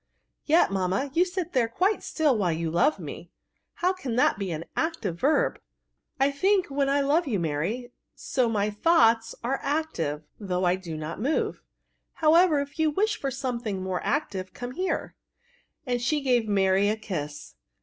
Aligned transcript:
•* 0.01 0.03
Yet, 0.45 0.71
mamma, 0.71 1.11
you 1.13 1.23
sit 1.23 1.53
quite 1.75 2.01
still 2.01 2.35
while 2.35 2.51
you 2.51 2.71
love 2.71 2.97
me; 2.97 3.29
how 3.85 3.93
can 3.93 4.15
that 4.15 4.39
be 4.39 4.49
an 4.51 4.65
active 4.75 5.19
verb?"" 5.19 5.59
I 6.19 6.31
think, 6.31 6.71
when 6.71 6.89
I 6.89 7.01
love 7.01 7.27
you, 7.27 7.39
Mary; 7.39 7.91
so 8.15 8.49
my 8.49 8.71
thoughts 8.71 9.35
are 9.43 9.59
active, 9.61 10.23
though 10.39 10.65
I 10.65 10.75
do 10.75 10.97
not 10.97 11.21
move. 11.21 11.61
However, 12.13 12.59
if 12.61 12.79
you 12.79 12.89
wish 12.89 13.19
for 13.21 13.29
something 13.29 13.83
more 13.83 14.01
active, 14.03 14.53
come 14.55 14.71
here;" 14.71 15.13
and 15.85 16.01
she 16.01 16.21
gave 16.21 16.47
Mary 16.47 16.89
a 16.89 16.97
kiss. 16.97 17.53